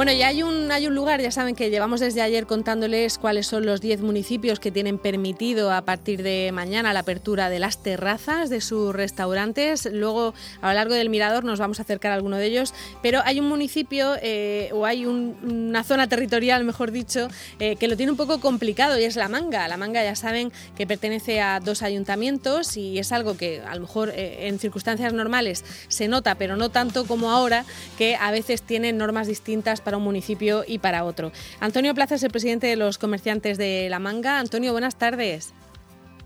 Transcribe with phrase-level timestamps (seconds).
[0.00, 3.46] Bueno, ya hay un, hay un lugar, ya saben que llevamos desde ayer contándoles cuáles
[3.46, 7.82] son los 10 municipios que tienen permitido a partir de mañana la apertura de las
[7.82, 9.86] terrazas de sus restaurantes.
[9.92, 10.32] Luego,
[10.62, 12.72] a lo largo del mirador, nos vamos a acercar a alguno de ellos.
[13.02, 17.28] Pero hay un municipio eh, o hay una zona territorial, mejor dicho,
[17.58, 19.68] eh, que lo tiene un poco complicado y es La Manga.
[19.68, 23.82] La Manga, ya saben, que pertenece a dos ayuntamientos y es algo que a lo
[23.82, 27.66] mejor eh, en circunstancias normales se nota, pero no tanto como ahora,
[27.98, 31.32] que a veces tienen normas distintas un municipio y para otro.
[31.60, 34.38] Antonio Plaza es el presidente de los comerciantes de La Manga.
[34.38, 35.54] Antonio, buenas tardes.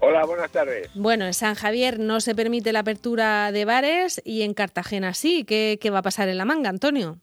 [0.00, 0.90] Hola, buenas tardes.
[0.95, 5.45] Bueno, en San Javier no se permite la apertura de bares y en Cartagena sí.
[5.45, 7.16] ¿Qué, qué va a pasar en La Manga, Antonio?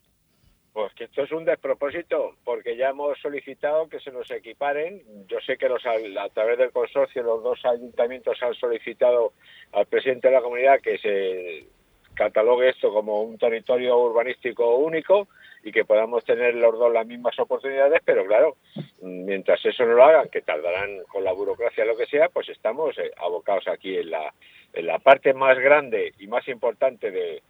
[0.72, 5.02] Pues que esto es un despropósito, porque ya hemos solicitado que se nos equiparen.
[5.28, 9.34] Yo sé que los, a través del consorcio los dos ayuntamientos han solicitado
[9.72, 11.66] al presidente de la comunidad que se
[12.14, 15.28] catalogue esto como un territorio urbanístico único
[15.62, 18.56] y que podamos tener los dos las mismas oportunidades, pero claro,
[19.00, 22.96] mientras eso no lo hagan, que tardarán con la burocracia lo que sea, pues estamos
[22.98, 24.32] eh, abocados aquí en la,
[24.72, 27.42] en la parte más grande y más importante de,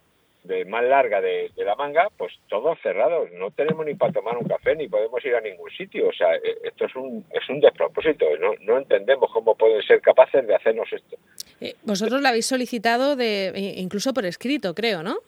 [0.45, 3.31] de más larga de, la manga, pues todos cerrados.
[3.33, 6.09] No tenemos ni para tomar un café ni podemos ir a ningún sitio.
[6.09, 8.27] O sea, eh, esto es un, es un despropósito.
[8.39, 11.17] No, no entendemos cómo pueden ser capaces de hacernos esto.
[11.61, 15.19] Eh, vosotros lo habéis solicitado de, incluso por escrito, creo, ¿no?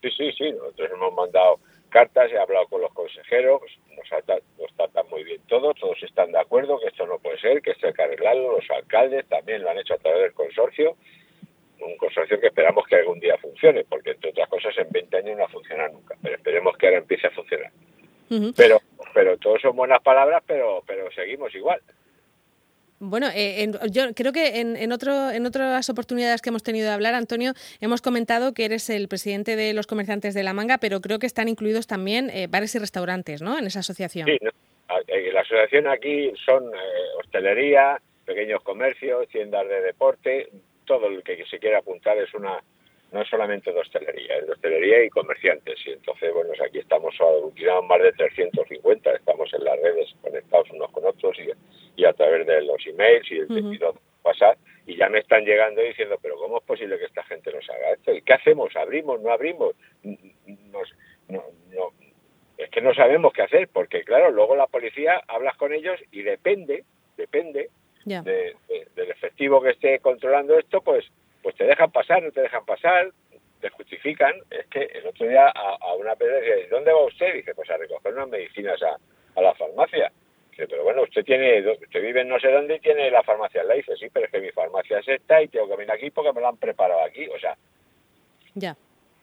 [0.00, 0.52] Sí, sí, sí.
[0.52, 1.58] Nosotros hemos mandado
[1.92, 6.40] cartas, he hablado con los consejeros, nos, nos tratan muy bien todos, todos están de
[6.40, 9.70] acuerdo que esto no puede ser, que esto hay que arreglarlo, los alcaldes también lo
[9.70, 10.96] han hecho a través del consorcio,
[11.80, 15.38] un consorcio que esperamos que algún día funcione, porque entre otras cosas en 20 años
[15.38, 17.70] no ha funcionado nunca, pero esperemos que ahora empiece a funcionar.
[18.56, 18.80] Pero
[19.12, 21.82] pero todos son buenas palabras, pero pero seguimos igual.
[23.04, 27.14] Bueno, eh, yo creo que en, otro, en otras oportunidades que hemos tenido de hablar,
[27.14, 31.18] Antonio, hemos comentado que eres el presidente de los comerciantes de La Manga, pero creo
[31.18, 33.58] que están incluidos también eh, bares y restaurantes, ¿no?
[33.58, 34.28] En esa asociación.
[34.28, 34.38] Sí,
[35.32, 36.78] la asociación aquí son eh,
[37.18, 40.50] hostelería, pequeños comercios, tiendas de deporte,
[40.84, 42.62] todo el que se quiera apuntar es una
[43.12, 45.78] no es solamente de hostelería, es de hostelería y comerciantes.
[45.86, 50.90] Y entonces, bueno, aquí estamos aglutinamos más de 350, estamos en las redes conectados unos
[50.92, 51.36] con otros
[51.96, 54.56] y, a través de los emails y el uh WhatsApp,
[54.86, 57.92] y ya me están llegando diciendo, pero ¿cómo es posible que esta gente nos haga
[57.92, 58.12] esto?
[58.12, 58.74] ¿Y qué hacemos?
[58.76, 59.20] ¿Abrimos?
[59.20, 59.74] ¿No abrimos?
[60.04, 60.94] Nos,
[61.26, 61.88] no, no,
[62.56, 66.22] es que no sabemos qué hacer, porque claro, luego la policía hablas con ellos y
[66.22, 66.84] depende,
[67.16, 67.70] depende
[68.04, 71.04] del efectivo que esté controlando esto, pues
[71.42, 73.10] pues te dejan pasar, no te dejan pasar,
[73.60, 74.34] te justifican.
[74.50, 77.34] Es que el otro día a, una persona dice, ¿dónde va usted?
[77.34, 78.96] Dice, pues a recoger unas medicinas a,
[79.38, 80.12] a la farmacia.
[80.50, 83.64] Dice, pero bueno, usted tiene, usted vive en no sé dónde y tiene la farmacia
[83.64, 86.10] la Dice, sí, pero es que mi farmacia es esta y tengo que venir aquí
[86.10, 87.26] porque me la han preparado aquí.
[87.28, 87.56] O sea.
[88.54, 88.76] Ya.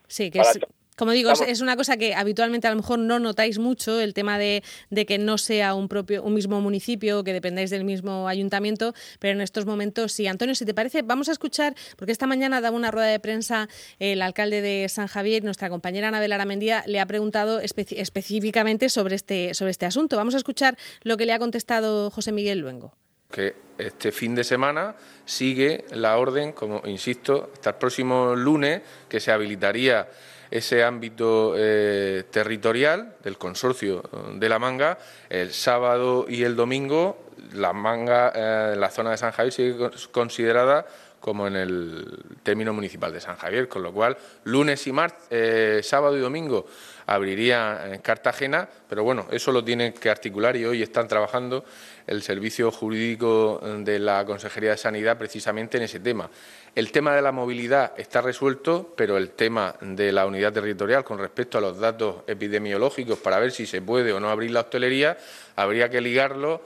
[0.08, 0.60] Sí, que es,
[1.00, 4.38] como digo, es, una cosa que habitualmente a lo mejor no notáis mucho, el tema
[4.38, 4.62] de,
[5.08, 9.40] que no sea un propio un mismo municipio, que dependáis del mismo ayuntamiento, pero en
[9.40, 10.28] estos momentos sí.
[10.28, 13.70] Antonio, si te parece, vamos a escuchar, porque esta mañana daba una rueda de prensa
[14.00, 19.54] el alcalde de San Javier, nuestra compañera Anabel Aramendía, le ha preguntado específicamente sobre este,
[19.54, 20.18] sobre este asunto.
[20.18, 22.92] Vamos a escuchar lo que le ha contestado José Miguel Luengo.
[23.32, 29.22] Que este fin de semana sigue la orden, como insisto, hasta el próximo lunes, que
[29.22, 30.10] se habilitaría
[30.52, 34.98] ese ámbito eh, territorial del consorcio de la manga.
[35.30, 37.18] El sábado y el domingo
[37.54, 40.86] la manga, eh, la zona de San Javier sigue considerada
[41.20, 45.82] como en el término municipal de San Javier, con lo cual lunes y martes, eh,
[45.84, 46.66] sábado y domingo
[47.06, 51.66] abriría en Cartagena, pero bueno, eso lo tienen que articular y hoy están trabajando
[52.06, 56.30] el servicio jurídico de la Consejería de Sanidad precisamente en ese tema.
[56.76, 61.18] El tema de la movilidad está resuelto, pero el tema de la unidad territorial con
[61.18, 65.18] respecto a los datos epidemiológicos para ver si se puede o no abrir la hostelería,
[65.56, 66.62] habría que ligarlo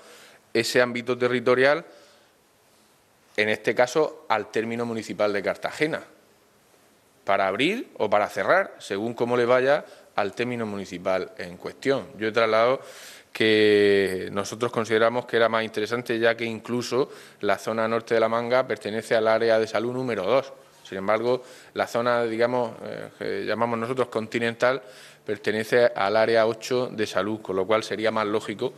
[0.53, 1.85] ese ámbito territorial,
[3.37, 6.03] en este caso, al término municipal de Cartagena,
[7.23, 9.85] para abrir o para cerrar, según cómo le vaya
[10.15, 12.07] al término municipal en cuestión.
[12.17, 12.81] Yo he trasladado
[13.31, 17.09] que nosotros consideramos que era más interesante, ya que incluso
[17.41, 20.53] la zona norte de la Manga pertenece al área de salud número 2.
[20.83, 21.41] Sin embargo,
[21.73, 24.83] la zona, digamos, eh, que llamamos nosotros continental,
[25.25, 28.73] pertenece al área 8 de salud, con lo cual sería más lógico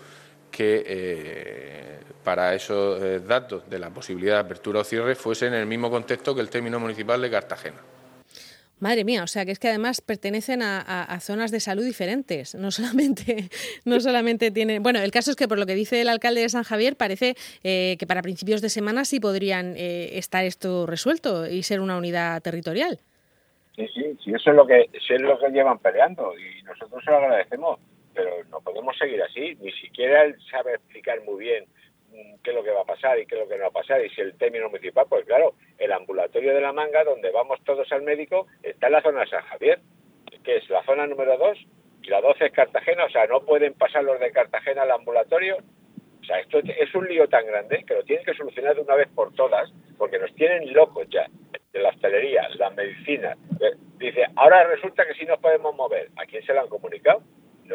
[0.55, 5.53] que eh, para esos eh, datos de la posibilidad de apertura o cierre fuese en
[5.53, 7.81] el mismo contexto que el término municipal de Cartagena.
[8.79, 12.71] Madre mía, o sea que es que además pertenecen a, zonas de salud diferentes, no
[12.71, 13.49] solamente,
[13.85, 14.83] no solamente tienen...
[14.83, 17.35] Bueno, el caso es que por lo que dice el alcalde de San Javier parece
[17.63, 21.97] eh, que para principios de semana sí podrían eh, estar esto resuelto y ser una
[21.97, 22.99] unidad territorial.
[23.75, 27.03] Sí, sí, sí, eso es lo que, eso es lo que llevan peleando y nosotros
[27.03, 27.79] se lo agradecemos
[28.15, 29.55] pero no podemos seguir así.
[29.61, 31.65] Ni siquiera él sabe explicar muy bien
[32.09, 33.67] mm, qué es lo que va a pasar y qué es lo que no va
[33.67, 34.03] a pasar.
[34.03, 37.91] Y si el término municipal, pues claro, el ambulatorio de la manga, donde vamos todos
[37.91, 39.79] al médico, está en la zona San Javier,
[40.43, 41.57] que es la zona número 2,
[42.03, 45.57] y la 12 es Cartagena, o sea, no pueden pasar los de Cartagena al ambulatorio.
[46.21, 48.95] O sea, esto es un lío tan grande que lo tienen que solucionar de una
[48.95, 51.27] vez por todas, porque nos tienen locos ya,
[51.73, 53.35] de la hostelería, la medicina.
[53.97, 56.09] Dice, ahora resulta que sí nos podemos mover.
[56.15, 57.21] ¿A quién se lo han comunicado?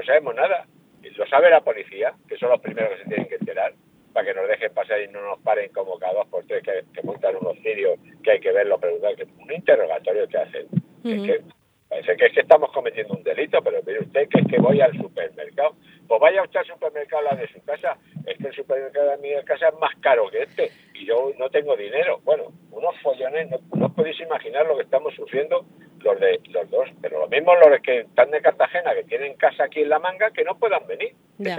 [0.01, 0.67] No sabemos nada.
[1.03, 3.75] Lo sabe la policía, que son los primeros que se tienen que enterar,
[4.15, 7.03] para que nos dejen pasar y no nos paren como cada dos por tres que,
[7.03, 10.67] montan unos cirios que hay que verlo, preguntar, que un interrogatorio que hacen.
[11.03, 11.43] que
[11.91, 14.81] Parece que es que estamos cometiendo un delito, pero mire usted que es que voy
[14.81, 15.75] al supermercado.
[16.09, 17.99] Pues vaya usted al supermercado la de su casa.
[18.27, 21.51] Es que el supermercado de mi casa es más caro que este y yo no
[21.51, 22.21] tengo dinero.
[22.25, 25.67] Bueno, unos follones, no, no podéis imaginar lo que estamos sufriendo
[26.03, 26.89] los de los dos.
[27.01, 30.31] Pero lo mismo los que están de Cartagena, que tienen casa aquí en La Manga,
[30.31, 31.15] que no puedan venir.
[31.39, 31.59] Es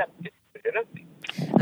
[0.56, 1.12] impresionante.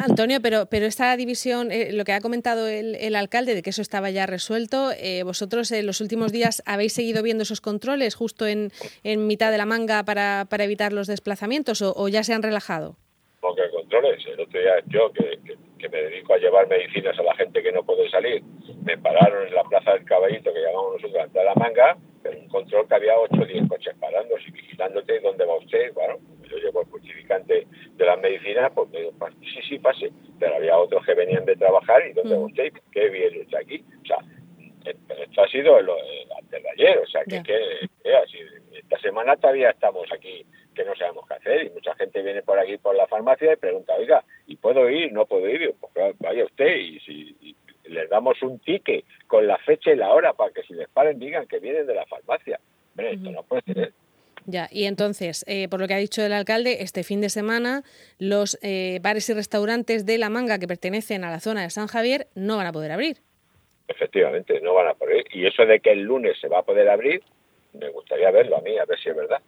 [0.04, 3.82] Antonio, pero, pero esta división, eh, lo que ha comentado el, alcalde de que eso
[3.82, 8.48] estaba ya resuelto, eh, ¿vosotros en los últimos días habéis seguido viendo esos controles justo
[8.48, 8.72] en,
[9.04, 12.96] en mitad de la manga para, para evitar los desplazamientos o, ya se han relajado?
[13.42, 15.40] Porque controles, el otro día yo que,
[15.78, 18.44] que, me dedico a llevar medicinas a la gente que no puede salir,
[18.84, 22.88] me pararon en la plaza del caballito que llamamos nosotros de la manga, un control
[22.88, 26.18] que había 8 o 10 coches parando y vigilándote dónde va usted, bueno,
[26.50, 30.12] yo llevo el justificante de las medicinas, pues me digo, sí, sí, pase.
[30.40, 32.44] Pero había otros que venían de trabajar y ¿dónde mm.
[32.44, 32.74] usted?
[32.92, 33.84] ¿Qué viene usted aquí?
[34.02, 34.18] O sea,
[34.86, 35.90] eh, esto ha sido el,
[36.38, 38.38] antes de ayer, o sea, que, así,
[38.74, 42.58] esta semana todavía estamos aquí que no sabemos qué hacer y mucha gente viene por
[42.58, 45.12] aquí por la farmacia y pregunta, oiga, ¿y puedo ir?
[45.12, 45.76] ¿No puedo ir?
[45.80, 47.56] Pues vaya usted y si
[47.90, 51.20] les damos un ticket con la fecha y la hora para que si les paren
[51.20, 52.60] digan que vienen de la farmacia.
[52.92, 53.94] Hombre, esto no puede ser.
[54.46, 57.84] Ya, y entonces, eh, por lo que ha dicho el alcalde, este fin de semana
[58.18, 61.88] los eh, bares y restaurantes de La Manga que pertenecen a la zona de San
[61.88, 63.18] Javier no van a poder abrir.
[63.88, 65.26] Efectivamente, no van a poder.
[65.34, 67.22] Y eso de que el lunes se va a poder abrir,
[67.74, 69.42] me gustaría verlo a mí, a ver si es verdad.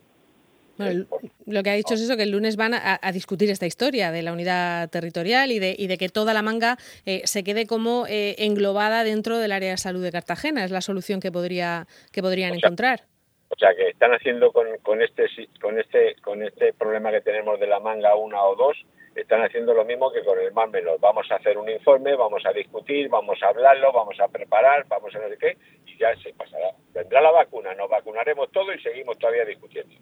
[0.77, 4.21] Lo que ha dicho es eso, que el lunes van a, discutir esta historia de
[4.21, 8.05] la unidad territorial y de, y de que toda la manga eh, se quede como
[8.07, 10.63] englobada dentro del área de salud de Cartagena.
[10.63, 13.01] Es la solución que, podría, que podrían encontrar.
[13.49, 15.25] O sea que están haciendo con, con este
[15.59, 18.77] con este con este problema que tenemos de la manga una o dos,
[19.13, 20.97] están haciendo lo mismo que con el más menor.
[21.01, 25.13] Vamos a hacer un informe, vamos a discutir, vamos a hablarlo, vamos a preparar, vamos
[25.15, 26.71] a no sé qué, y ya se pasará.
[26.93, 29.95] Vendrá la vacuna, nos vacunaremos todo y seguimos todavía discutiendo.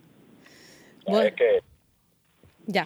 [1.05, 1.61] Que
[2.65, 2.85] ya.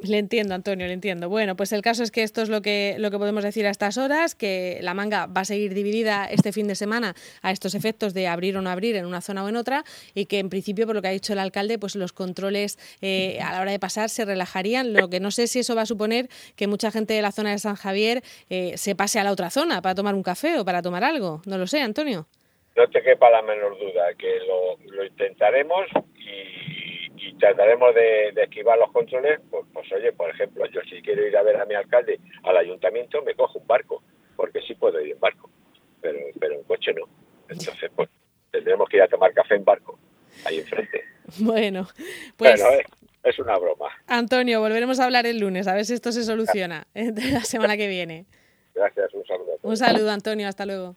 [0.00, 1.28] Le entiendo, Antonio, le entiendo.
[1.28, 3.70] Bueno, pues el caso es que esto es lo que, lo que podemos decir a
[3.70, 7.74] estas horas, que la manga va a seguir dividida este fin de semana a estos
[7.74, 9.82] efectos de abrir o no abrir en una zona o en otra
[10.14, 13.40] y que en principio, por lo que ha dicho el alcalde, pues los controles eh,
[13.42, 14.92] a la hora de pasar se relajarían.
[14.92, 17.50] Lo que no sé si eso va a suponer que mucha gente de la zona
[17.50, 20.64] de San Javier eh, se pase a la otra zona para tomar un café o
[20.64, 21.42] para tomar algo.
[21.44, 22.28] No lo sé, Antonio.
[22.76, 26.77] No te quepa la menor duda, que lo, lo intentaremos y
[27.38, 31.42] trataremos de, esquivar los controles, pues, pues, oye, por ejemplo, yo si quiero ir a
[31.42, 34.02] ver a mi alcalde al ayuntamiento, me cojo un barco,
[34.36, 35.50] porque sí puedo ir en barco,
[36.00, 37.06] pero, pero en coche no.
[37.48, 38.08] Entonces, pues
[38.50, 39.98] tendremos que ir a tomar café en barco,
[40.44, 41.04] ahí enfrente.
[41.40, 41.86] Bueno,
[42.38, 42.64] pues...
[43.22, 43.90] es, una broma.
[44.06, 47.86] Antonio, volveremos a hablar el lunes, a ver si esto se soluciona la semana que
[47.86, 48.24] viene.
[48.74, 49.58] Gracias, un saludo.
[49.60, 50.96] Un saludo, Antonio, hasta luego.